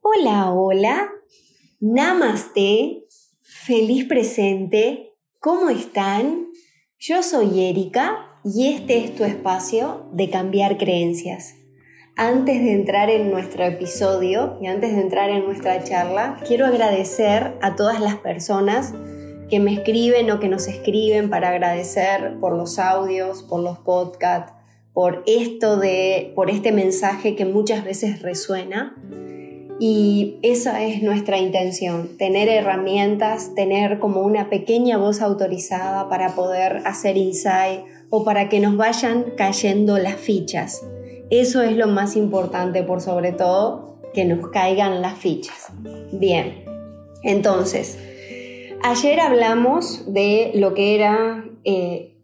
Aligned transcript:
Hola, 0.00 0.52
hola, 0.52 1.10
namaste, 1.80 3.04
feliz 3.40 4.04
presente, 4.04 5.12
¿cómo 5.40 5.70
están? 5.70 6.46
Yo 7.00 7.24
soy 7.24 7.64
Erika 7.64 8.16
y 8.44 8.68
este 8.68 9.04
es 9.04 9.16
tu 9.16 9.24
espacio 9.24 10.08
de 10.12 10.30
cambiar 10.30 10.78
creencias. 10.78 11.56
Antes 12.16 12.62
de 12.62 12.74
entrar 12.74 13.10
en 13.10 13.32
nuestro 13.32 13.64
episodio 13.64 14.56
y 14.62 14.68
antes 14.68 14.94
de 14.94 15.02
entrar 15.02 15.30
en 15.30 15.44
nuestra 15.44 15.82
charla, 15.82 16.40
quiero 16.46 16.66
agradecer 16.66 17.58
a 17.60 17.74
todas 17.74 18.00
las 18.00 18.16
personas 18.16 18.94
que 19.50 19.58
me 19.58 19.74
escriben 19.74 20.30
o 20.30 20.38
que 20.38 20.48
nos 20.48 20.68
escriben 20.68 21.28
para 21.28 21.48
agradecer 21.48 22.38
por 22.38 22.56
los 22.56 22.78
audios, 22.78 23.42
por 23.42 23.60
los 23.62 23.78
podcasts, 23.78 24.52
por 24.92 25.24
esto 25.26 25.76
de, 25.76 26.32
por 26.36 26.50
este 26.50 26.70
mensaje 26.70 27.34
que 27.34 27.44
muchas 27.44 27.84
veces 27.84 28.22
resuena. 28.22 28.96
Y 29.80 30.38
esa 30.42 30.82
es 30.82 31.02
nuestra 31.02 31.38
intención, 31.38 32.16
tener 32.18 32.48
herramientas, 32.48 33.54
tener 33.54 34.00
como 34.00 34.22
una 34.22 34.50
pequeña 34.50 34.98
voz 34.98 35.22
autorizada 35.22 36.08
para 36.08 36.34
poder 36.34 36.82
hacer 36.84 37.16
insight 37.16 37.82
o 38.10 38.24
para 38.24 38.48
que 38.48 38.58
nos 38.58 38.76
vayan 38.76 39.34
cayendo 39.36 39.98
las 39.98 40.16
fichas. 40.16 40.82
Eso 41.30 41.62
es 41.62 41.76
lo 41.76 41.86
más 41.86 42.16
importante, 42.16 42.82
por 42.82 43.00
sobre 43.00 43.32
todo, 43.32 43.98
que 44.14 44.24
nos 44.24 44.48
caigan 44.48 45.00
las 45.00 45.18
fichas. 45.18 45.68
Bien, 46.12 46.64
entonces, 47.22 47.98
ayer 48.82 49.20
hablamos 49.20 50.12
de 50.12 50.52
lo 50.54 50.74
que 50.74 50.94
era 50.94 51.44
eh, 51.64 52.14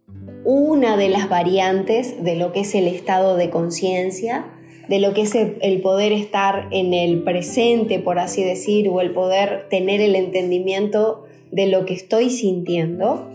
una 0.43 0.97
de 0.97 1.09
las 1.09 1.29
variantes 1.29 2.23
de 2.23 2.35
lo 2.35 2.51
que 2.51 2.61
es 2.61 2.75
el 2.75 2.87
estado 2.87 3.35
de 3.35 3.49
conciencia, 3.49 4.45
de 4.87 4.99
lo 4.99 5.13
que 5.13 5.21
es 5.21 5.35
el 5.35 5.81
poder 5.81 6.11
estar 6.11 6.67
en 6.71 6.93
el 6.93 7.23
presente, 7.23 7.99
por 7.99 8.19
así 8.19 8.43
decir, 8.43 8.89
o 8.89 9.01
el 9.01 9.11
poder 9.11 9.67
tener 9.69 10.01
el 10.01 10.15
entendimiento 10.15 11.25
de 11.51 11.67
lo 11.67 11.85
que 11.85 11.93
estoy 11.93 12.29
sintiendo. 12.29 13.29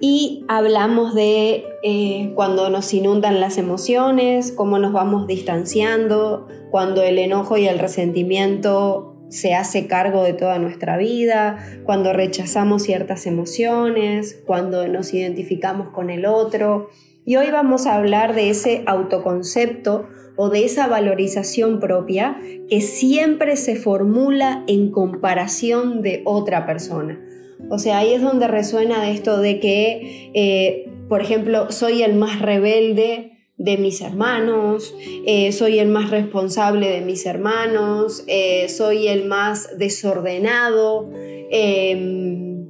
Y 0.00 0.44
hablamos 0.48 1.14
de 1.14 1.64
eh, 1.82 2.32
cuando 2.34 2.70
nos 2.70 2.94
inundan 2.94 3.40
las 3.40 3.58
emociones, 3.58 4.52
cómo 4.52 4.78
nos 4.78 4.92
vamos 4.92 5.26
distanciando, 5.26 6.46
cuando 6.70 7.02
el 7.02 7.18
enojo 7.18 7.56
y 7.56 7.66
el 7.66 7.78
resentimiento 7.78 9.16
se 9.28 9.54
hace 9.54 9.86
cargo 9.86 10.22
de 10.22 10.32
toda 10.32 10.58
nuestra 10.58 10.96
vida, 10.96 11.58
cuando 11.84 12.12
rechazamos 12.12 12.84
ciertas 12.84 13.26
emociones, 13.26 14.40
cuando 14.46 14.86
nos 14.88 15.12
identificamos 15.12 15.88
con 15.88 16.10
el 16.10 16.26
otro. 16.26 16.88
Y 17.24 17.36
hoy 17.36 17.50
vamos 17.50 17.86
a 17.86 17.96
hablar 17.96 18.34
de 18.34 18.50
ese 18.50 18.84
autoconcepto 18.86 20.06
o 20.38 20.48
de 20.48 20.64
esa 20.64 20.86
valorización 20.86 21.80
propia 21.80 22.40
que 22.70 22.80
siempre 22.80 23.56
se 23.56 23.76
formula 23.76 24.64
en 24.68 24.90
comparación 24.90 26.00
de 26.00 26.22
otra 26.24 26.64
persona. 26.64 27.20
O 27.68 27.78
sea, 27.78 27.98
ahí 27.98 28.14
es 28.14 28.22
donde 28.22 28.46
resuena 28.46 29.10
esto 29.10 29.40
de 29.40 29.58
que, 29.60 30.30
eh, 30.32 30.90
por 31.08 31.20
ejemplo, 31.20 31.70
soy 31.72 32.02
el 32.02 32.14
más 32.14 32.40
rebelde, 32.40 33.32
de 33.58 33.76
mis 33.76 34.00
hermanos, 34.00 34.94
eh, 35.26 35.50
soy 35.50 35.80
el 35.80 35.88
más 35.88 36.10
responsable 36.10 36.88
de 36.90 37.00
mis 37.00 37.26
hermanos, 37.26 38.22
eh, 38.28 38.68
soy 38.68 39.08
el 39.08 39.26
más 39.26 39.76
desordenado, 39.76 41.10
em, 41.50 42.68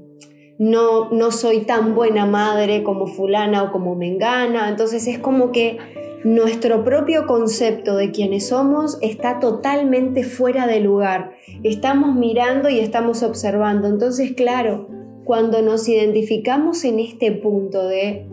no, 0.59 1.11
no 1.11 1.31
soy 1.31 1.61
tan 1.61 1.95
buena 1.95 2.25
madre 2.25 2.83
como 2.83 3.07
fulana 3.07 3.65
o 3.65 3.71
como 3.71 3.95
mengana. 3.97 4.71
Entonces 4.71 5.07
es 5.07 5.19
como 5.19 5.53
que 5.53 5.79
nuestro 6.25 6.85
propio 6.85 7.27
concepto 7.27 7.97
de 7.97 8.11
quienes 8.11 8.49
somos 8.49 8.99
está 9.03 9.39
totalmente 9.39 10.25
fuera 10.25 10.67
de 10.67 10.81
lugar. 10.81 11.33
Estamos 11.63 12.15
mirando 12.17 12.69
y 12.69 12.81
estamos 12.81 13.23
observando. 13.23 13.89
Entonces, 13.89 14.33
claro, 14.33 14.89
cuando 15.25 15.63
nos 15.63 15.89
identificamos 15.89 16.84
en 16.84 17.01
este 17.01 17.33
punto 17.33 17.87
de 17.87 18.27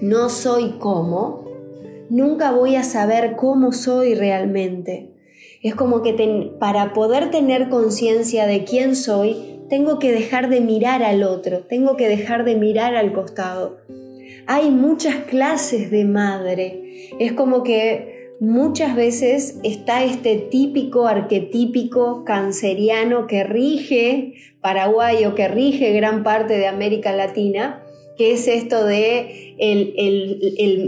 no 0.00 0.28
soy 0.28 0.74
como, 0.78 1.44
nunca 2.10 2.52
voy 2.52 2.76
a 2.76 2.82
saber 2.82 3.34
cómo 3.36 3.72
soy 3.72 4.14
realmente. 4.14 5.12
Es 5.62 5.74
como 5.74 6.02
que 6.02 6.52
para 6.60 6.92
poder 6.92 7.30
tener 7.30 7.68
conciencia 7.68 8.46
de 8.46 8.64
quién 8.64 8.94
soy, 8.94 9.56
tengo 9.68 9.98
que 9.98 10.12
dejar 10.12 10.48
de 10.48 10.60
mirar 10.60 11.02
al 11.02 11.24
otro, 11.24 11.60
tengo 11.60 11.96
que 11.96 12.08
dejar 12.08 12.44
de 12.44 12.54
mirar 12.54 12.94
al 12.94 13.12
costado. 13.12 13.78
Hay 14.46 14.70
muchas 14.70 15.24
clases 15.24 15.90
de 15.90 16.04
madre. 16.04 17.10
Es 17.18 17.32
como 17.32 17.62
que 17.62 18.34
muchas 18.40 18.94
veces 18.94 19.58
está 19.62 20.04
este 20.04 20.36
típico 20.36 21.06
arquetípico 21.06 22.24
canceriano 22.24 23.26
que 23.26 23.44
rige 23.44 24.34
Paraguay 24.60 25.24
o 25.24 25.34
que 25.34 25.48
rige 25.48 25.92
gran 25.92 26.22
parte 26.22 26.58
de 26.58 26.66
América 26.66 27.12
Latina 27.12 27.82
que 28.16 28.32
es 28.32 28.48
esto 28.48 28.84
de 28.84 29.54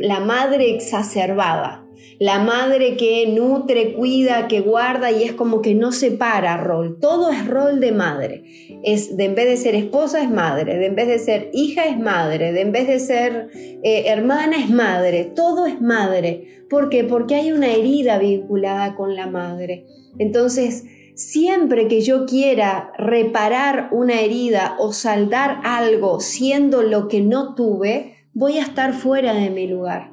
la 0.03 0.21
madre 0.21 0.75
exacerbada, 0.75 1.85
la 2.19 2.39
madre 2.41 2.97
que 2.97 3.27
nutre, 3.29 3.95
cuida, 3.95 4.49
que 4.49 4.61
guarda 4.61 5.11
y 5.11 5.23
es 5.23 5.33
como 5.33 5.63
que 5.63 5.75
no 5.75 5.93
separa 5.93 6.57
rol, 6.57 6.99
todo 7.01 7.31
es 7.31 7.47
rol 7.47 7.81
de 7.81 7.93
madre. 7.93 8.45
Es 8.83 9.17
de 9.17 9.25
en 9.25 9.35
vez 9.35 9.47
de 9.47 9.57
ser 9.57 9.75
esposa 9.75 10.23
es 10.23 10.31
madre, 10.31 10.79
de 10.79 10.87
en 10.87 10.95
vez 10.95 11.09
de 11.09 11.19
ser 11.19 11.51
hija 11.53 11.87
es 11.87 11.99
madre, 11.99 12.53
de 12.53 12.61
en 12.61 12.73
vez 12.73 12.89
de 12.89 12.99
ser 12.99 13.51
eh, 13.55 14.05
hermana 14.07 14.57
es 14.59 14.71
madre, 14.71 15.25
todo 15.25 15.67
es 15.67 15.81
madre. 15.81 16.65
¿Por 16.69 16.91
qué? 16.91 17.05
Porque 17.05 17.35
hay 17.35 17.53
una 17.53 17.73
herida 17.73 18.19
vinculada 18.19 18.95
con 18.95 19.15
la 19.15 19.27
madre. 19.27 19.87
Entonces, 20.19 20.85
Siempre 21.19 21.89
que 21.89 22.01
yo 22.01 22.27
quiera 22.27 22.93
reparar 22.97 23.89
una 23.91 24.21
herida 24.21 24.77
o 24.79 24.93
saldar 24.93 25.59
algo 25.65 26.21
siendo 26.21 26.83
lo 26.83 27.09
que 27.09 27.21
no 27.21 27.57
tuve, 27.57 28.29
voy 28.35 28.59
a 28.59 28.63
estar 28.63 28.93
fuera 28.93 29.35
de 29.35 29.51
mi 29.51 29.67
lugar. 29.67 30.13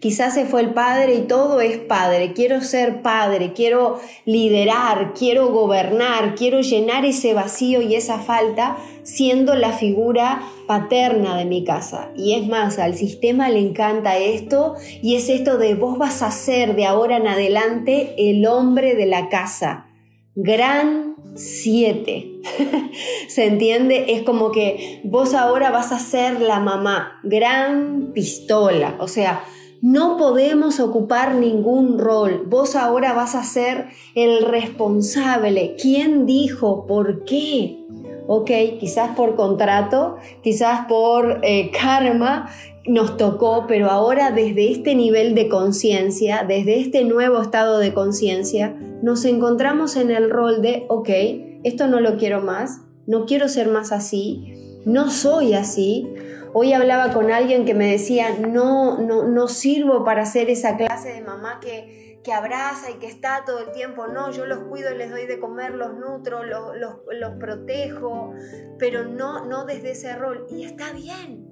Quizás 0.00 0.34
se 0.34 0.44
fue 0.44 0.60
el 0.60 0.74
padre 0.74 1.14
y 1.14 1.22
todo 1.22 1.60
es 1.60 1.78
padre. 1.78 2.32
Quiero 2.34 2.60
ser 2.60 3.02
padre, 3.02 3.52
quiero 3.54 3.98
liderar, 4.24 5.14
quiero 5.14 5.48
gobernar, 5.52 6.34
quiero 6.34 6.60
llenar 6.60 7.04
ese 7.04 7.34
vacío 7.34 7.80
y 7.82 7.94
esa 7.94 8.18
falta 8.18 8.76
siendo 9.02 9.54
la 9.54 9.72
figura 9.72 10.42
paterna 10.66 11.36
de 11.36 11.44
mi 11.44 11.64
casa. 11.64 12.10
Y 12.16 12.34
es 12.34 12.46
más, 12.46 12.78
al 12.78 12.94
sistema 12.94 13.48
le 13.48 13.60
encanta 13.60 14.18
esto 14.18 14.74
y 15.02 15.16
es 15.16 15.28
esto 15.28 15.58
de 15.58 15.74
vos 15.74 15.98
vas 15.98 16.22
a 16.22 16.30
ser 16.30 16.76
de 16.76 16.86
ahora 16.86 17.16
en 17.16 17.28
adelante 17.28 18.14
el 18.18 18.46
hombre 18.46 18.94
de 18.94 19.06
la 19.06 19.28
casa 19.28 19.86
gran 20.36 21.16
7. 21.34 22.40
¿Se 23.28 23.46
entiende? 23.46 24.04
Es 24.08 24.22
como 24.22 24.52
que 24.52 25.00
vos 25.02 25.34
ahora 25.34 25.70
vas 25.70 25.92
a 25.92 25.98
ser 25.98 26.40
la 26.40 26.60
mamá, 26.60 27.20
gran 27.24 28.12
pistola. 28.12 28.96
O 29.00 29.08
sea, 29.08 29.42
no 29.86 30.16
podemos 30.16 30.80
ocupar 30.80 31.36
ningún 31.36 32.00
rol. 32.00 32.42
Vos 32.48 32.74
ahora 32.74 33.12
vas 33.12 33.36
a 33.36 33.44
ser 33.44 33.86
el 34.16 34.44
responsable. 34.44 35.76
¿Quién 35.80 36.26
dijo? 36.26 36.88
¿Por 36.88 37.24
qué? 37.24 37.78
Ok, 38.26 38.50
quizás 38.80 39.14
por 39.14 39.36
contrato, 39.36 40.16
quizás 40.42 40.86
por 40.88 41.38
eh, 41.44 41.70
karma, 41.70 42.50
nos 42.84 43.16
tocó, 43.16 43.66
pero 43.68 43.88
ahora 43.88 44.32
desde 44.32 44.72
este 44.72 44.96
nivel 44.96 45.36
de 45.36 45.48
conciencia, 45.48 46.44
desde 46.48 46.80
este 46.80 47.04
nuevo 47.04 47.40
estado 47.40 47.78
de 47.78 47.94
conciencia, 47.94 48.76
nos 49.02 49.24
encontramos 49.24 49.94
en 49.94 50.10
el 50.10 50.30
rol 50.30 50.62
de, 50.62 50.84
ok, 50.88 51.10
esto 51.62 51.86
no 51.86 52.00
lo 52.00 52.16
quiero 52.16 52.40
más, 52.40 52.80
no 53.06 53.24
quiero 53.24 53.48
ser 53.48 53.68
más 53.68 53.92
así, 53.92 54.52
no 54.84 55.10
soy 55.10 55.54
así. 55.54 56.08
Hoy 56.58 56.72
hablaba 56.72 57.12
con 57.12 57.30
alguien 57.30 57.66
que 57.66 57.74
me 57.74 57.90
decía, 57.90 58.30
no, 58.38 58.96
no, 58.96 59.24
no 59.24 59.46
sirvo 59.46 60.06
para 60.06 60.24
ser 60.24 60.48
esa 60.48 60.78
clase 60.78 61.12
de 61.12 61.20
mamá 61.20 61.60
que, 61.60 62.18
que 62.24 62.32
abraza 62.32 62.90
y 62.90 62.94
que 62.94 63.08
está 63.08 63.42
todo 63.44 63.58
el 63.58 63.72
tiempo. 63.72 64.06
No, 64.06 64.30
yo 64.30 64.46
los 64.46 64.60
cuido 64.60 64.90
y 64.90 64.96
les 64.96 65.10
doy 65.10 65.26
de 65.26 65.38
comer, 65.38 65.74
los 65.74 65.92
nutro, 65.98 66.44
los, 66.44 66.74
los, 66.78 66.94
los 67.12 67.34
protejo, 67.34 68.32
pero 68.78 69.04
no, 69.04 69.44
no 69.44 69.66
desde 69.66 69.90
ese 69.90 70.16
rol. 70.16 70.46
Y 70.48 70.64
está 70.64 70.92
bien. 70.92 71.46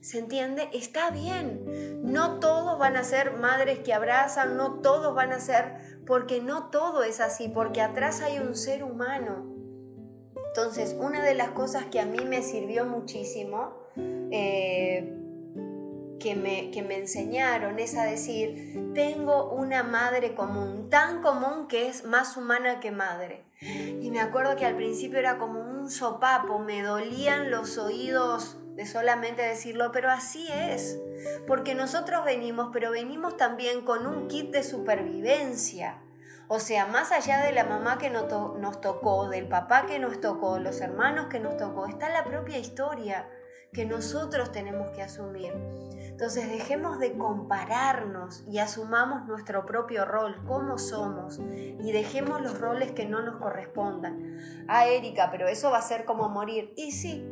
¿Se 0.00 0.20
entiende? 0.20 0.70
Está 0.72 1.10
bien. 1.10 2.00
No 2.02 2.40
todos 2.40 2.78
van 2.78 2.96
a 2.96 3.04
ser 3.04 3.36
madres 3.36 3.80
que 3.80 3.92
abrazan, 3.92 4.56
no 4.56 4.80
todos 4.80 5.14
van 5.14 5.32
a 5.32 5.38
ser, 5.38 5.74
porque 6.06 6.40
no 6.40 6.70
todo 6.70 7.02
es 7.02 7.20
así, 7.20 7.50
porque 7.50 7.82
atrás 7.82 8.22
hay 8.22 8.38
un 8.38 8.56
ser 8.56 8.84
humano. 8.84 9.54
Entonces, 10.48 10.96
una 10.98 11.22
de 11.22 11.34
las 11.34 11.50
cosas 11.50 11.84
que 11.90 12.00
a 12.00 12.06
mí 12.06 12.24
me 12.24 12.42
sirvió 12.42 12.86
muchísimo, 12.86 13.86
eh, 14.30 15.14
que, 16.20 16.34
me, 16.34 16.70
que 16.70 16.82
me 16.82 16.96
enseñaron, 16.96 17.78
es 17.78 17.96
a 17.96 18.04
decir, 18.04 18.92
tengo 18.94 19.50
una 19.50 19.82
madre 19.82 20.34
común, 20.34 20.90
tan 20.90 21.22
común 21.22 21.68
que 21.68 21.88
es 21.88 22.04
más 22.04 22.36
humana 22.36 22.80
que 22.80 22.90
madre. 22.90 23.44
Y 23.60 24.10
me 24.10 24.20
acuerdo 24.20 24.56
que 24.56 24.66
al 24.66 24.76
principio 24.76 25.18
era 25.18 25.38
como 25.38 25.60
un 25.60 25.90
sopapo, 25.90 26.58
me 26.58 26.82
dolían 26.82 27.50
los 27.50 27.76
oídos 27.78 28.58
de 28.76 28.86
solamente 28.86 29.42
decirlo, 29.42 29.90
pero 29.90 30.08
así 30.08 30.46
es, 30.52 31.00
porque 31.48 31.74
nosotros 31.74 32.24
venimos, 32.24 32.70
pero 32.72 32.92
venimos 32.92 33.36
también 33.36 33.84
con 33.84 34.06
un 34.06 34.28
kit 34.28 34.52
de 34.52 34.62
supervivencia. 34.62 35.98
O 36.46 36.60
sea, 36.60 36.86
más 36.86 37.10
allá 37.10 37.44
de 37.44 37.52
la 37.52 37.64
mamá 37.64 37.98
que 37.98 38.08
nos, 38.08 38.28
tocó, 38.80 39.28
del 39.28 39.48
papá 39.48 39.86
que 39.86 39.98
nos 39.98 40.20
tocó, 40.20 40.60
los 40.60 40.80
hermanos 40.80 41.26
que 41.26 41.40
nos 41.40 41.56
tocó, 41.56 41.86
está 41.86 42.08
la 42.08 42.24
propia 42.24 42.58
historia 42.58 43.28
que 43.72 43.84
nosotros 43.84 44.52
tenemos 44.52 44.90
que 44.90 45.02
asumir. 45.02 45.52
Entonces 46.18 46.48
dejemos 46.48 46.98
de 46.98 47.16
compararnos 47.16 48.42
y 48.48 48.58
asumamos 48.58 49.26
nuestro 49.26 49.64
propio 49.66 50.04
rol, 50.04 50.42
cómo 50.46 50.78
somos, 50.78 51.38
y 51.38 51.92
dejemos 51.92 52.40
los 52.40 52.58
roles 52.58 52.90
que 52.90 53.06
no 53.06 53.22
nos 53.22 53.36
correspondan. 53.36 54.38
Ah, 54.66 54.88
Erika, 54.88 55.30
pero 55.30 55.46
eso 55.46 55.70
va 55.70 55.78
a 55.78 55.82
ser 55.82 56.04
como 56.04 56.28
morir. 56.28 56.72
Y 56.76 56.92
sí, 56.92 57.24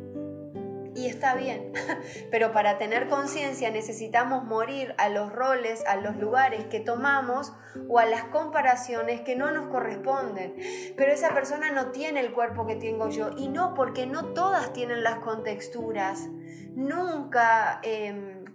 y 0.97 1.05
está 1.05 1.35
bien, 1.35 1.71
pero 2.31 2.51
para 2.51 2.79
tener 2.79 3.07
conciencia 3.07 3.69
necesitamos 3.69 4.43
morir 4.43 4.95
a 4.97 5.09
los 5.09 5.31
roles, 5.31 5.85
a 5.85 5.95
los 5.95 6.17
lugares 6.17 6.65
que 6.65 6.79
tomamos 6.79 7.53
o 7.87 7.99
a 7.99 8.05
las 8.05 8.23
comparaciones 8.25 9.21
que 9.21 9.35
no 9.35 9.51
nos 9.51 9.67
corresponden. 9.67 10.55
Pero 10.97 11.11
esa 11.11 11.35
persona 11.35 11.69
no 11.71 11.91
tiene 11.91 12.21
el 12.21 12.33
cuerpo 12.33 12.65
que 12.65 12.75
tengo 12.75 13.09
yo 13.09 13.29
y 13.37 13.47
no 13.47 13.75
porque 13.75 14.07
no 14.07 14.33
todas 14.33 14.73
tienen 14.73 15.03
las 15.03 15.19
contexturas. 15.19 16.27
Nunca... 16.73 17.79
Em, 17.83 18.46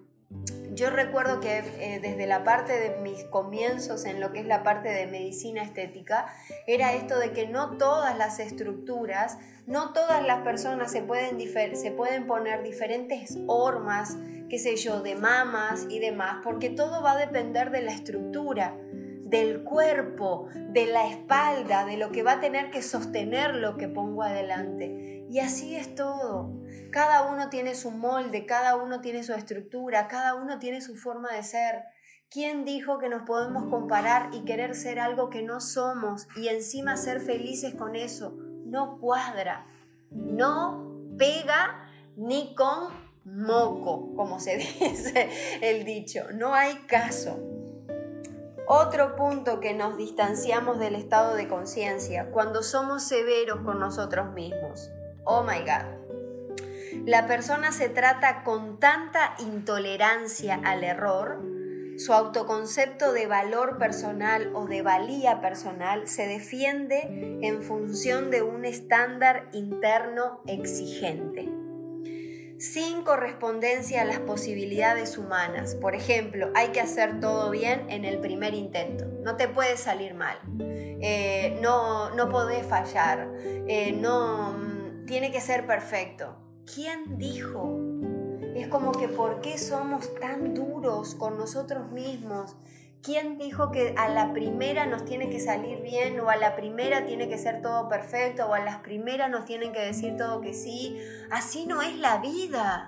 yo 0.74 0.90
recuerdo 0.90 1.40
que 1.40 1.58
eh, 1.58 2.00
desde 2.00 2.26
la 2.26 2.44
parte 2.44 2.72
de 2.72 3.00
mis 3.00 3.24
comienzos 3.24 4.04
en 4.04 4.20
lo 4.20 4.32
que 4.32 4.40
es 4.40 4.46
la 4.46 4.62
parte 4.62 4.88
de 4.88 5.06
medicina 5.06 5.62
estética, 5.62 6.26
era 6.66 6.92
esto 6.94 7.18
de 7.18 7.32
que 7.32 7.46
no 7.46 7.76
todas 7.76 8.16
las 8.16 8.38
estructuras, 8.38 9.38
no 9.66 9.92
todas 9.92 10.24
las 10.26 10.40
personas 10.42 10.90
se 10.90 11.02
pueden, 11.02 11.38
se 11.76 11.90
pueden 11.92 12.26
poner 12.26 12.62
diferentes 12.62 13.38
hormas, 13.46 14.16
qué 14.48 14.58
sé 14.58 14.76
yo, 14.76 15.02
de 15.02 15.14
mamas 15.14 15.86
y 15.88 15.98
demás, 15.98 16.38
porque 16.42 16.70
todo 16.70 17.02
va 17.02 17.12
a 17.12 17.18
depender 17.18 17.70
de 17.70 17.82
la 17.82 17.92
estructura 17.92 18.76
del 19.32 19.64
cuerpo, 19.64 20.46
de 20.54 20.84
la 20.84 21.08
espalda, 21.08 21.86
de 21.86 21.96
lo 21.96 22.12
que 22.12 22.22
va 22.22 22.32
a 22.32 22.40
tener 22.40 22.70
que 22.70 22.82
sostener 22.82 23.54
lo 23.54 23.78
que 23.78 23.88
pongo 23.88 24.22
adelante. 24.22 25.26
Y 25.30 25.38
así 25.38 25.74
es 25.74 25.94
todo. 25.94 26.62
Cada 26.90 27.32
uno 27.32 27.48
tiene 27.48 27.74
su 27.74 27.90
molde, 27.90 28.44
cada 28.44 28.76
uno 28.76 29.00
tiene 29.00 29.24
su 29.24 29.32
estructura, 29.32 30.06
cada 30.06 30.34
uno 30.34 30.58
tiene 30.58 30.82
su 30.82 30.96
forma 30.96 31.32
de 31.32 31.42
ser. 31.42 31.84
¿Quién 32.28 32.66
dijo 32.66 32.98
que 32.98 33.08
nos 33.08 33.22
podemos 33.22 33.70
comparar 33.70 34.28
y 34.34 34.44
querer 34.44 34.74
ser 34.74 35.00
algo 35.00 35.30
que 35.30 35.42
no 35.42 35.60
somos 35.60 36.28
y 36.36 36.48
encima 36.48 36.98
ser 36.98 37.18
felices 37.20 37.74
con 37.74 37.96
eso? 37.96 38.36
No 38.66 38.98
cuadra, 39.00 39.64
no 40.10 41.08
pega 41.16 41.88
ni 42.16 42.54
con 42.54 42.88
moco, 43.24 44.14
como 44.14 44.40
se 44.40 44.56
dice 44.80 45.30
el 45.62 45.86
dicho. 45.86 46.26
No 46.34 46.52
hay 46.52 46.74
caso. 46.86 47.51
Otro 48.74 49.16
punto 49.16 49.60
que 49.60 49.74
nos 49.74 49.98
distanciamos 49.98 50.78
del 50.78 50.94
estado 50.94 51.34
de 51.34 51.46
conciencia, 51.46 52.30
cuando 52.30 52.62
somos 52.62 53.02
severos 53.02 53.60
con 53.60 53.78
nosotros 53.78 54.32
mismos. 54.32 54.90
Oh 55.24 55.42
my 55.42 55.58
God. 55.58 57.04
La 57.04 57.26
persona 57.26 57.70
se 57.72 57.90
trata 57.90 58.42
con 58.44 58.80
tanta 58.80 59.34
intolerancia 59.40 60.58
al 60.64 60.84
error, 60.84 61.42
su 61.98 62.14
autoconcepto 62.14 63.12
de 63.12 63.26
valor 63.26 63.76
personal 63.76 64.50
o 64.54 64.64
de 64.64 64.80
valía 64.80 65.42
personal 65.42 66.08
se 66.08 66.26
defiende 66.26 67.40
en 67.42 67.62
función 67.62 68.30
de 68.30 68.40
un 68.40 68.64
estándar 68.64 69.50
interno 69.52 70.40
exigente 70.46 71.46
sin 72.62 73.02
correspondencia 73.02 74.02
a 74.02 74.04
las 74.04 74.20
posibilidades 74.20 75.18
humanas. 75.18 75.74
Por 75.74 75.96
ejemplo, 75.96 76.52
hay 76.54 76.68
que 76.68 76.80
hacer 76.80 77.18
todo 77.18 77.50
bien 77.50 77.90
en 77.90 78.04
el 78.04 78.20
primer 78.20 78.54
intento. 78.54 79.04
No 79.24 79.34
te 79.34 79.48
puede 79.48 79.76
salir 79.76 80.14
mal. 80.14 80.38
Eh, 80.60 81.58
no, 81.60 82.14
no 82.14 82.28
podés 82.28 82.64
fallar. 82.64 83.28
Eh, 83.42 83.90
no, 84.00 84.52
mm, 84.52 85.06
tiene 85.06 85.32
que 85.32 85.40
ser 85.40 85.66
perfecto. 85.66 86.36
¿Quién 86.72 87.18
dijo? 87.18 87.80
Es 88.54 88.68
como 88.68 88.92
que 88.92 89.08
¿por 89.08 89.40
qué 89.40 89.58
somos 89.58 90.14
tan 90.20 90.54
duros 90.54 91.16
con 91.16 91.36
nosotros 91.38 91.90
mismos? 91.90 92.54
¿Quién 93.02 93.36
dijo 93.36 93.72
que 93.72 93.96
a 93.98 94.08
la 94.08 94.32
primera 94.32 94.86
nos 94.86 95.04
tiene 95.04 95.28
que 95.28 95.40
salir 95.40 95.82
bien 95.82 96.20
o 96.20 96.30
a 96.30 96.36
la 96.36 96.54
primera 96.54 97.04
tiene 97.04 97.28
que 97.28 97.36
ser 97.36 97.60
todo 97.60 97.88
perfecto 97.88 98.46
o 98.46 98.54
a 98.54 98.60
las 98.60 98.76
primeras 98.78 99.28
nos 99.28 99.44
tienen 99.44 99.72
que 99.72 99.80
decir 99.80 100.16
todo 100.16 100.40
que 100.40 100.54
sí? 100.54 101.00
Así 101.28 101.66
no 101.66 101.82
es 101.82 101.98
la 101.98 102.18
vida. 102.18 102.86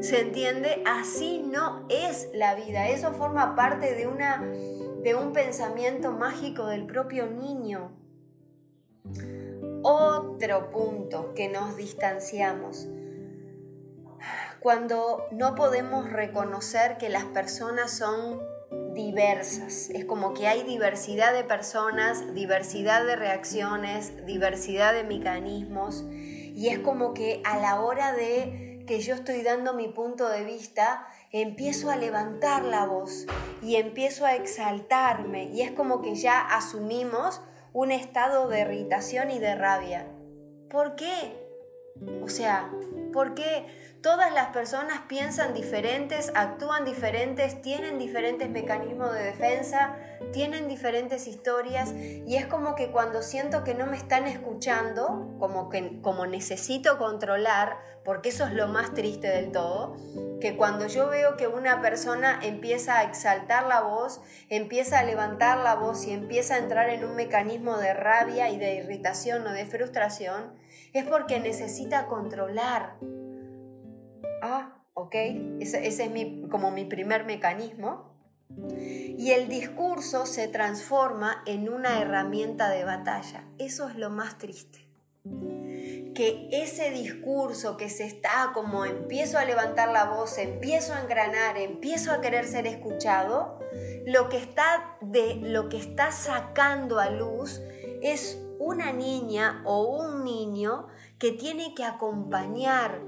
¿Se 0.00 0.22
entiende? 0.22 0.82
Así 0.86 1.42
no 1.46 1.84
es 1.90 2.30
la 2.32 2.54
vida. 2.54 2.88
Eso 2.88 3.12
forma 3.12 3.54
parte 3.54 3.94
de, 3.94 4.06
una, 4.06 4.42
de 4.42 5.14
un 5.14 5.34
pensamiento 5.34 6.12
mágico 6.12 6.64
del 6.64 6.86
propio 6.86 7.26
niño. 7.26 7.92
Otro 9.82 10.70
punto 10.70 11.34
que 11.34 11.50
nos 11.50 11.76
distanciamos. 11.76 12.88
Cuando 14.60 15.26
no 15.32 15.54
podemos 15.54 16.10
reconocer 16.10 16.96
que 16.96 17.10
las 17.10 17.24
personas 17.24 17.90
son 17.90 18.40
diversas. 18.98 19.90
Es 19.90 20.04
como 20.04 20.34
que 20.34 20.48
hay 20.48 20.64
diversidad 20.64 21.32
de 21.32 21.44
personas, 21.44 22.34
diversidad 22.34 23.06
de 23.06 23.14
reacciones, 23.14 24.26
diversidad 24.26 24.92
de 24.92 25.04
mecanismos 25.04 26.04
y 26.10 26.68
es 26.68 26.80
como 26.80 27.14
que 27.14 27.40
a 27.44 27.58
la 27.58 27.80
hora 27.80 28.12
de 28.12 28.82
que 28.88 28.98
yo 29.00 29.14
estoy 29.14 29.42
dando 29.42 29.74
mi 29.74 29.86
punto 29.86 30.28
de 30.28 30.44
vista, 30.44 31.06
empiezo 31.30 31.90
a 31.90 31.96
levantar 31.96 32.64
la 32.64 32.86
voz 32.86 33.26
y 33.62 33.76
empiezo 33.76 34.26
a 34.26 34.34
exaltarme 34.34 35.44
y 35.52 35.60
es 35.60 35.70
como 35.70 36.02
que 36.02 36.16
ya 36.16 36.40
asumimos 36.40 37.40
un 37.72 37.92
estado 37.92 38.48
de 38.48 38.62
irritación 38.62 39.30
y 39.30 39.38
de 39.38 39.54
rabia. 39.54 40.08
¿Por 40.70 40.96
qué? 40.96 41.46
O 42.22 42.28
sea, 42.28 42.70
¿por 43.12 43.34
qué? 43.34 43.66
Todas 44.02 44.32
las 44.32 44.50
personas 44.50 45.00
piensan 45.08 45.54
diferentes, 45.54 46.30
actúan 46.36 46.84
diferentes, 46.84 47.60
tienen 47.62 47.98
diferentes 47.98 48.48
mecanismos 48.48 49.12
de 49.12 49.24
defensa, 49.24 49.96
tienen 50.32 50.68
diferentes 50.68 51.26
historias 51.26 51.92
y 51.92 52.36
es 52.36 52.46
como 52.46 52.76
que 52.76 52.92
cuando 52.92 53.22
siento 53.22 53.64
que 53.64 53.74
no 53.74 53.86
me 53.86 53.96
están 53.96 54.28
escuchando, 54.28 55.34
como 55.40 55.68
que 55.68 56.00
como 56.00 56.26
necesito 56.26 56.96
controlar, 56.96 57.78
porque 58.04 58.28
eso 58.28 58.46
es 58.46 58.52
lo 58.52 58.68
más 58.68 58.94
triste 58.94 59.26
del 59.26 59.50
todo, 59.50 59.96
que 60.40 60.56
cuando 60.56 60.86
yo 60.86 61.08
veo 61.08 61.36
que 61.36 61.48
una 61.48 61.82
persona 61.82 62.38
empieza 62.40 63.00
a 63.00 63.02
exaltar 63.02 63.66
la 63.66 63.80
voz, 63.80 64.20
empieza 64.48 65.00
a 65.00 65.02
levantar 65.02 65.58
la 65.58 65.74
voz 65.74 66.06
y 66.06 66.12
empieza 66.12 66.54
a 66.54 66.58
entrar 66.58 66.88
en 66.90 67.04
un 67.04 67.16
mecanismo 67.16 67.78
de 67.78 67.94
rabia 67.94 68.48
y 68.48 68.58
de 68.58 68.76
irritación 68.76 69.44
o 69.44 69.52
de 69.52 69.66
frustración, 69.66 70.52
es 70.92 71.04
porque 71.04 71.40
necesita 71.40 72.06
controlar 72.06 72.94
ah, 74.48 74.82
ok, 74.94 75.14
ese, 75.60 75.86
es 75.86 76.00
como 76.50 76.70
mi 76.70 76.84
primer 76.84 77.24
mecanismo. 77.24 78.08
Y 79.18 79.32
el 79.32 79.48
discurso 79.48 80.24
se 80.24 80.48
transforma 80.48 81.42
en 81.46 81.68
una 81.68 82.00
herramienta 82.00 82.70
de 82.70 82.84
batalla. 82.84 83.44
Eso 83.58 83.88
es 83.88 83.96
lo 83.96 84.10
más 84.10 84.38
triste. 84.38 84.88
Que 86.14 86.48
ese 86.50 86.90
discurso 86.90 87.76
que 87.76 87.90
se 87.90 88.06
está 88.06 88.50
como 88.54 88.84
empiezo 88.84 89.38
a 89.38 89.44
levantar 89.44 89.90
la 89.92 90.06
voz, 90.06 90.38
empiezo 90.38 90.94
a 90.94 91.02
engranar, 91.02 91.58
empiezo 91.58 92.10
a 92.10 92.20
querer 92.20 92.46
ser 92.46 92.66
escuchado, 92.66 93.58
lo 94.06 94.28
que 94.28 94.38
está, 94.38 94.96
de, 95.02 95.36
lo 95.36 95.68
que 95.68 95.76
está 95.76 96.10
sacando 96.10 96.98
a 96.98 97.10
luz 97.10 97.60
es 98.02 98.40
una 98.58 98.92
niña 98.92 99.62
o 99.66 99.82
un 99.84 100.24
niño 100.24 100.88
que 101.18 101.32
tiene 101.32 101.74
que 101.74 101.84
acompañar 101.84 103.02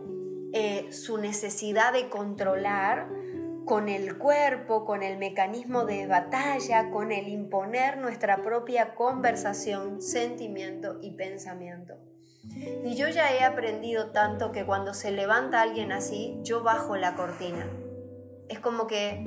eh, 0.52 0.92
su 0.92 1.18
necesidad 1.18 1.92
de 1.92 2.08
controlar 2.08 3.08
con 3.64 3.88
el 3.88 4.18
cuerpo, 4.18 4.84
con 4.84 5.02
el 5.02 5.18
mecanismo 5.18 5.84
de 5.84 6.06
batalla, 6.06 6.90
con 6.90 7.12
el 7.12 7.28
imponer 7.28 7.98
nuestra 7.98 8.42
propia 8.42 8.94
conversación, 8.94 10.02
sentimiento 10.02 10.98
y 11.02 11.12
pensamiento. 11.12 11.94
Y 12.84 12.96
yo 12.96 13.08
ya 13.08 13.32
he 13.32 13.44
aprendido 13.44 14.10
tanto 14.10 14.50
que 14.50 14.64
cuando 14.64 14.92
se 14.92 15.12
levanta 15.12 15.62
alguien 15.62 15.92
así, 15.92 16.38
yo 16.42 16.62
bajo 16.62 16.96
la 16.96 17.14
cortina. 17.14 17.68
Es 18.48 18.58
como 18.58 18.86
que 18.86 19.22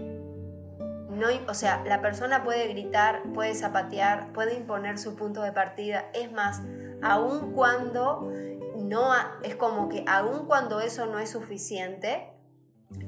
no, 1.13 1.27
o 1.47 1.53
sea, 1.53 1.83
la 1.85 2.01
persona 2.01 2.43
puede 2.43 2.67
gritar, 2.67 3.21
puede 3.33 3.53
zapatear, 3.55 4.33
puede 4.33 4.55
imponer 4.55 4.97
su 4.97 5.15
punto 5.15 5.41
de 5.41 5.51
partida. 5.51 6.05
Es 6.13 6.31
más, 6.31 6.61
aun 7.03 7.53
cuando 7.53 8.31
no 8.77 9.13
es 9.43 9.55
como 9.55 9.89
que 9.89 10.03
aun 10.07 10.45
cuando 10.45 10.79
eso 10.79 11.05
no 11.05 11.19
es 11.19 11.29
suficiente, 11.29 12.29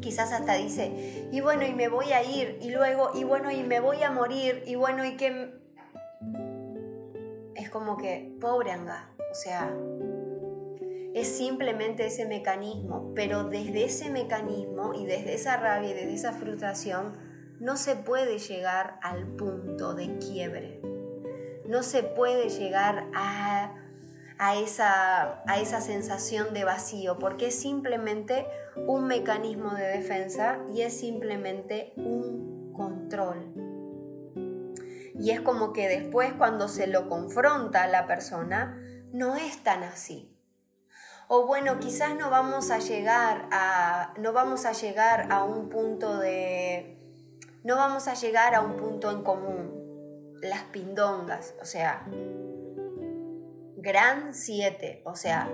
quizás 0.01 0.31
hasta 0.31 0.55
dice, 0.55 1.27
y 1.31 1.41
bueno, 1.41 1.65
y 1.65 1.73
me 1.73 1.87
voy 1.87 2.11
a 2.11 2.23
ir, 2.23 2.57
y 2.61 2.71
luego, 2.71 3.11
y 3.13 3.23
bueno, 3.23 3.51
y 3.51 3.63
me 3.63 3.79
voy 3.79 4.03
a 4.03 4.11
morir, 4.11 4.63
y 4.65 4.75
bueno, 4.75 5.05
y 5.05 5.15
que... 5.17 5.53
Es 7.55 7.69
como 7.69 7.97
que, 7.97 8.35
pobre 8.41 8.71
anga, 8.71 9.09
o 9.31 9.35
sea, 9.35 9.73
es 11.13 11.29
simplemente 11.29 12.05
ese 12.05 12.25
mecanismo, 12.25 13.13
pero 13.15 13.45
desde 13.45 13.85
ese 13.85 14.09
mecanismo 14.09 14.93
y 14.93 15.05
desde 15.05 15.33
esa 15.33 15.55
rabia 15.57 15.91
y 15.91 15.93
desde 15.93 16.13
esa 16.13 16.33
frustración 16.33 17.13
no 17.59 17.77
se 17.77 17.95
puede 17.95 18.37
llegar 18.37 18.99
al 19.01 19.25
punto 19.27 19.93
de 19.93 20.17
quiebre. 20.17 20.81
no 21.67 21.81
se 21.81 22.03
puede 22.03 22.49
llegar 22.49 23.07
a, 23.15 23.73
a, 24.37 24.55
esa, 24.55 25.43
a 25.47 25.59
esa 25.59 25.81
sensación 25.81 26.53
de 26.53 26.63
vacío, 26.63 27.17
porque 27.19 27.47
es 27.47 27.59
simplemente 27.59 28.47
un 28.75 29.07
mecanismo 29.07 29.73
de 29.73 29.87
defensa 29.87 30.59
y 30.73 30.81
es 30.81 30.97
simplemente 30.97 31.93
un 31.97 32.73
control. 32.73 33.53
Y 35.17 35.31
es 35.31 35.41
como 35.41 35.71
que 35.71 35.87
después 35.87 36.33
cuando 36.33 36.67
se 36.67 36.87
lo 36.87 37.07
confronta 37.07 37.83
a 37.83 37.87
la 37.87 38.05
persona, 38.05 38.81
no 39.11 39.35
es 39.35 39.63
tan 39.63 39.83
así. 39.83 40.31
O 41.27 41.47
bueno, 41.47 41.79
quizás 41.79 42.15
no 42.15 42.29
vamos 42.29 42.69
a 42.69 42.77
llegar 42.79 43.47
a 43.51 44.13
no 44.19 44.31
vamos 44.33 44.65
a 44.65 44.73
llegar 44.73 45.31
a 45.31 45.43
un 45.43 45.69
punto 45.69 46.19
de 46.19 46.99
no 47.63 47.77
vamos 47.77 48.07
a 48.07 48.13
llegar 48.13 48.53
a 48.53 48.61
un 48.61 48.75
punto 48.77 49.09
en 49.09 49.23
común. 49.23 50.37
Las 50.41 50.63
pindongas, 50.65 51.55
o 51.59 51.65
sea, 51.65 52.05
gran 53.85 54.33
7, 54.33 55.03
o 55.05 55.15
sea, 55.15 55.47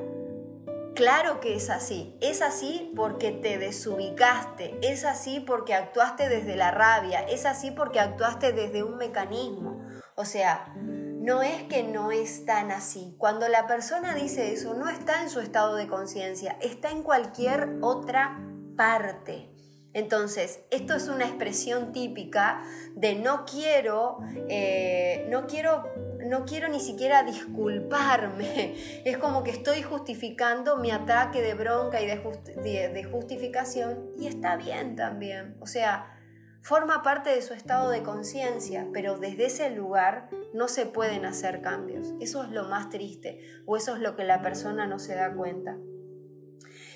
Claro 0.93 1.39
que 1.39 1.55
es 1.55 1.69
así. 1.69 2.17
Es 2.19 2.41
así 2.41 2.91
porque 2.97 3.31
te 3.31 3.57
desubicaste. 3.57 4.77
Es 4.81 5.05
así 5.05 5.39
porque 5.39 5.73
actuaste 5.73 6.27
desde 6.27 6.57
la 6.57 6.69
rabia. 6.69 7.21
Es 7.21 7.45
así 7.45 7.71
porque 7.71 8.01
actuaste 8.01 8.51
desde 8.51 8.83
un 8.83 8.97
mecanismo. 8.97 9.87
O 10.15 10.25
sea, 10.25 10.73
no 10.75 11.43
es 11.43 11.63
que 11.63 11.83
no 11.83 12.11
es 12.11 12.45
tan 12.45 12.71
así. 12.71 13.15
Cuando 13.17 13.47
la 13.47 13.67
persona 13.67 14.13
dice 14.15 14.51
eso, 14.51 14.73
no 14.73 14.89
está 14.89 15.21
en 15.21 15.29
su 15.29 15.39
estado 15.39 15.75
de 15.75 15.87
conciencia, 15.87 16.57
está 16.59 16.91
en 16.91 17.03
cualquier 17.03 17.77
otra 17.81 18.37
parte. 18.75 19.51
Entonces, 19.93 20.61
esto 20.71 20.95
es 20.95 21.07
una 21.07 21.25
expresión 21.25 21.91
típica 21.91 22.63
de 22.95 23.15
no 23.15 23.45
quiero, 23.45 24.19
eh, 24.47 25.27
no 25.29 25.47
quiero, 25.47 25.83
no 26.25 26.45
quiero 26.45 26.67
ni 26.67 26.79
siquiera 26.79 27.23
disculparme. 27.23 28.75
Es 29.05 29.17
como 29.17 29.43
que 29.43 29.51
estoy 29.51 29.81
justificando 29.81 30.77
mi 30.77 30.91
ataque 30.91 31.41
de 31.41 31.53
bronca 31.53 32.01
y 32.01 32.07
de 32.07 33.03
justificación 33.03 34.11
y 34.17 34.27
está 34.27 34.55
bien 34.55 34.95
también. 34.95 35.55
O 35.59 35.67
sea, 35.67 36.17
forma 36.61 37.01
parte 37.01 37.31
de 37.31 37.41
su 37.41 37.53
estado 37.53 37.89
de 37.89 38.03
conciencia, 38.03 38.87
pero 38.93 39.17
desde 39.17 39.45
ese 39.45 39.69
lugar 39.71 40.29
no 40.53 40.67
se 40.67 40.85
pueden 40.85 41.25
hacer 41.25 41.61
cambios. 41.61 42.13
Eso 42.19 42.43
es 42.43 42.49
lo 42.51 42.65
más 42.65 42.89
triste 42.89 43.41
o 43.65 43.75
eso 43.77 43.95
es 43.95 44.01
lo 44.01 44.15
que 44.15 44.23
la 44.23 44.41
persona 44.41 44.87
no 44.87 44.99
se 44.99 45.15
da 45.15 45.33
cuenta. 45.33 45.77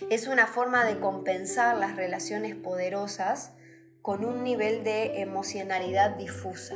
Es 0.10 0.28
una 0.28 0.46
forma 0.46 0.86
de 0.86 1.00
compensar 1.00 1.78
las 1.78 1.96
relaciones 1.96 2.56
poderosas 2.56 3.54
con 4.02 4.24
un 4.24 4.44
nivel 4.44 4.84
de 4.84 5.22
emocionalidad 5.22 6.16
difusa. 6.16 6.76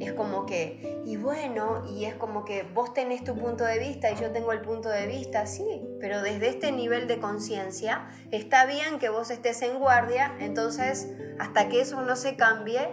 Es 0.00 0.12
como 0.12 0.46
que, 0.46 1.02
y 1.04 1.16
bueno, 1.16 1.84
y 1.88 2.04
es 2.04 2.14
como 2.14 2.44
que 2.44 2.62
vos 2.62 2.94
tenés 2.94 3.24
tu 3.24 3.36
punto 3.36 3.64
de 3.64 3.78
vista 3.78 4.10
y 4.10 4.16
yo 4.16 4.30
tengo 4.30 4.52
el 4.52 4.60
punto 4.60 4.88
de 4.88 5.06
vista, 5.06 5.46
sí, 5.46 5.82
pero 6.00 6.22
desde 6.22 6.48
este 6.48 6.72
nivel 6.72 7.08
de 7.08 7.18
conciencia 7.18 8.08
está 8.30 8.66
bien 8.66 8.98
que 8.98 9.08
vos 9.08 9.30
estés 9.30 9.62
en 9.62 9.78
guardia, 9.78 10.36
entonces 10.40 11.08
hasta 11.38 11.68
que 11.68 11.80
eso 11.80 12.02
no 12.02 12.16
se 12.16 12.36
cambie, 12.36 12.88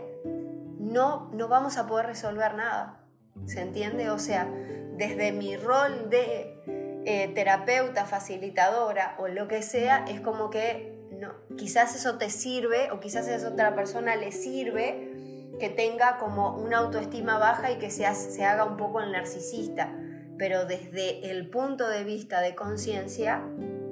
no, 0.80 1.30
no 1.34 1.48
vamos 1.48 1.78
a 1.78 1.88
poder 1.88 2.08
resolver 2.08 2.56
nada. 2.56 3.06
¿Se 3.46 3.62
entiende? 3.62 4.10
O 4.10 4.20
sea, 4.20 4.52
desde 4.98 5.32
mi 5.32 5.56
rol 5.56 6.10
de 6.10 6.62
eh, 7.06 7.32
terapeuta, 7.34 8.06
facilitadora 8.06 9.16
o 9.20 9.28
lo 9.28 9.48
que 9.48 9.62
sea, 9.62 10.06
es 10.08 10.22
como 10.22 10.50
que 10.50 11.00
no, 11.12 11.34
quizás 11.58 11.96
eso 11.96 12.18
te 12.18 12.30
sirve 12.30 12.92
o 12.92 13.00
quizás 13.00 13.28
a 13.28 13.36
esa 13.36 13.50
otra 13.50 13.76
persona 13.76 14.16
le 14.16 14.32
sirve 14.32 15.29
que 15.60 15.70
tenga 15.70 16.18
como 16.18 16.58
una 16.58 16.78
autoestima 16.80 17.38
baja 17.38 17.72
y 17.72 17.78
que 17.78 17.92
se, 17.92 18.06
haga 18.06 18.66
un 18.66 18.78
poco 18.78 19.02
el 19.02 19.12
narcisista, 19.12 19.94
pero 20.38 20.66
desde 20.66 21.30
el 21.30 21.50
punto 21.50 21.88
de 21.90 22.04
vista 22.04 22.42
de 22.42 22.56
conciencia 22.56 23.40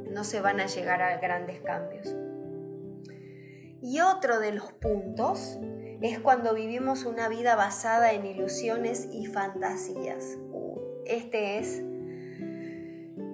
no 0.09 0.23
se 0.23 0.41
van 0.41 0.59
a 0.59 0.65
llegar 0.65 1.01
a 1.01 1.17
grandes 1.17 1.61
cambios. 1.61 2.15
Y 3.81 3.99
otro 3.99 4.39
de 4.39 4.53
los 4.53 4.71
puntos 4.73 5.59
es 6.01 6.19
cuando 6.19 6.53
vivimos 6.53 7.05
una 7.05 7.27
vida 7.29 7.55
basada 7.55 8.13
en 8.13 8.25
ilusiones 8.25 9.07
y 9.11 9.27
fantasías. 9.27 10.37
Este 11.05 11.59
es. 11.59 11.83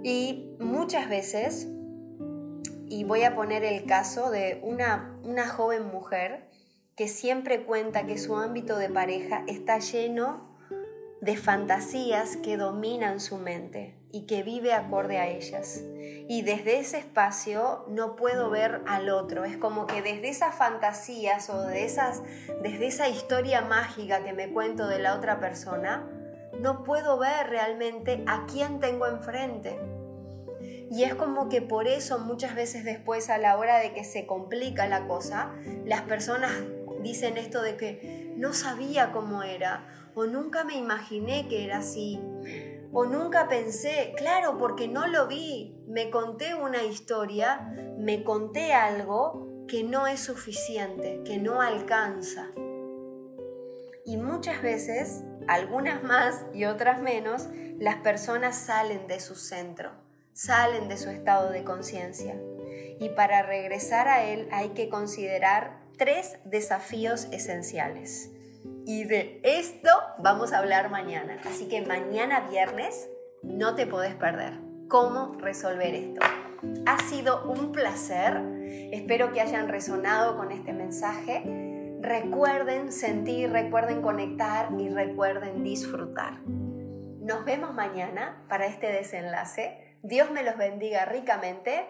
Y 0.04 0.56
muchas 0.60 1.08
veces, 1.08 1.68
y 2.88 3.04
voy 3.06 3.24
a 3.24 3.36
poner 3.36 3.64
el 3.64 3.86
caso 3.86 4.32
de 4.32 4.60
una, 4.64 5.18
una 5.24 5.48
joven 5.48 5.88
mujer 5.88 6.53
que 6.96 7.08
siempre 7.08 7.64
cuenta 7.64 8.06
que 8.06 8.18
su 8.18 8.38
ámbito 8.38 8.78
de 8.78 8.90
pareja 8.90 9.44
está 9.48 9.80
lleno 9.80 10.54
de 11.22 11.38
fantasías 11.38 12.38
que 12.38 12.58
dominan 12.58 13.20
su 13.20 13.38
mente 13.38 13.96
y 14.12 14.26
que 14.28 14.44
vive 14.44 14.74
acorde 14.74 15.18
a 15.18 15.28
ellas. 15.28 15.82
Y 16.28 16.44
desde 16.44 16.80
ese 16.80 17.00
espacio 17.00 17.86
no 17.88 18.16
puedo 18.16 18.50
ver 18.50 18.82
al 18.86 19.10
otro. 19.10 19.44
Es 19.44 19.58
como 19.58 19.88
que 19.88 20.02
desde 20.02 20.30
esas 20.30 20.54
fantasías 20.54 21.50
o 21.50 21.64
de 21.64 21.86
esas, 21.86 22.22
desde 22.62 22.88
esa 22.88 23.10
historia 23.10 23.62
mágica 23.62 24.24
que 24.24 24.34
me 24.34 24.52
cuento 24.52 24.88
de 24.88 25.00
la 25.00 25.16
otra 25.16 25.40
persona, 25.40 26.08
no 26.60 26.84
puedo 26.84 27.18
ver 27.18 27.48
realmente 27.50 28.24
a 28.28 28.46
quién 28.46 28.80
tengo 28.80 29.08
enfrente. 29.08 29.80
Y 30.92 31.06
es 31.06 31.16
como 31.16 31.50
que 31.50 31.62
por 31.62 31.88
eso 31.88 32.20
muchas 32.20 32.54
veces 32.54 32.84
después 32.84 33.32
a 33.32 33.40
la 33.40 33.58
hora 33.58 33.80
de 33.80 33.94
que 33.94 34.04
se 34.04 34.28
complica 34.28 34.86
la 34.86 35.08
cosa, 35.08 35.52
las 35.86 36.02
personas 36.02 36.52
dicen 37.04 37.38
esto 37.38 37.62
de 37.62 37.78
que 37.78 38.34
no 38.38 38.54
sabía 38.54 39.12
cómo 39.12 39.44
era, 39.44 39.88
o 40.16 40.26
nunca 40.26 40.64
me 40.64 40.76
imaginé 40.76 41.48
que 41.48 41.66
era 41.66 41.78
así, 41.78 42.20
o 42.92 43.06
nunca 43.06 43.48
pensé, 43.48 44.14
claro, 44.16 44.58
porque 44.58 44.88
no 44.88 45.08
lo 45.08 45.28
vi, 45.28 45.76
me 45.88 46.10
conté 46.10 46.54
una 46.56 46.84
historia, 46.84 47.74
me 47.98 48.24
conté 48.24 48.74
algo 48.74 49.66
que 49.68 49.84
no 49.84 50.08
es 50.08 50.20
suficiente, 50.20 51.22
que 51.26 51.38
no 51.38 51.62
alcanza. 51.62 52.52
Y 54.06 54.18
muchas 54.18 54.62
veces, 54.62 55.24
algunas 55.48 56.04
más 56.04 56.46
y 56.54 56.66
otras 56.66 57.02
menos, 57.02 57.48
las 57.80 57.96
personas 57.98 58.56
salen 58.58 59.08
de 59.08 59.20
su 59.20 59.36
centro, 59.36 59.92
salen 60.34 60.88
de 60.88 60.98
su 60.98 61.10
estado 61.10 61.50
de 61.50 61.64
conciencia. 61.64 62.40
Y 63.00 63.10
para 63.10 63.44
regresar 63.44 64.08
a 64.08 64.24
él 64.24 64.48
hay 64.52 64.70
que 64.70 64.90
considerar 64.90 65.83
tres 66.04 66.38
desafíos 66.44 67.30
esenciales. 67.32 68.30
Y 68.86 69.06
de 69.06 69.40
esto 69.46 69.90
vamos 70.20 70.52
a 70.52 70.58
hablar 70.58 70.90
mañana. 70.90 71.38
Así 71.46 71.70
que 71.70 71.82
mañana 71.82 72.42
viernes 72.50 73.08
no 73.42 73.76
te 73.76 73.88
podés 73.88 74.14
perder. 74.14 74.60
¿Cómo 74.90 75.32
resolver 75.40 75.96
esto? 75.96 76.20
Ha 76.86 77.00
sido 77.04 77.50
un 77.50 77.72
placer. 77.72 78.38
Espero 78.92 79.32
que 79.32 79.40
hayan 79.40 79.70
resonado 79.70 80.36
con 80.36 80.52
este 80.52 80.74
mensaje. 80.74 81.98
Recuerden 82.02 82.92
sentir, 82.92 83.52
recuerden 83.52 84.02
conectar 84.02 84.74
y 84.78 84.90
recuerden 84.90 85.64
disfrutar. 85.64 86.42
Nos 86.46 87.46
vemos 87.46 87.74
mañana 87.74 88.46
para 88.50 88.66
este 88.66 88.88
desenlace. 88.88 89.98
Dios 90.04 90.32
me 90.32 90.44
los 90.44 90.58
bendiga 90.58 91.06
ricamente. 91.06 91.88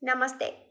Namaste. 0.00 0.67